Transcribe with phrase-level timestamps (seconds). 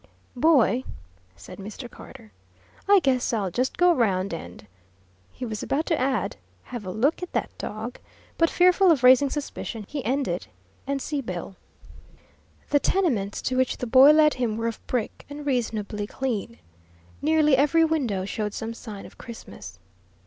[0.35, 0.83] "Boy,"
[1.35, 1.87] said Mr.
[1.87, 2.31] Carter,
[2.89, 4.65] "I guess I'll just go round and"
[5.31, 7.99] he was about to add, "have a look at that dog,"
[8.35, 10.47] but fearful of raising suspicion, he ended
[10.87, 11.55] "and see Bill."
[12.71, 16.57] The tenements to which the boy led him were of brick, and reasonably clean.
[17.21, 19.77] Nearly every window showed some sign of Christmas.